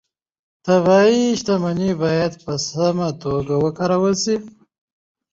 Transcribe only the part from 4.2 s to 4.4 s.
شي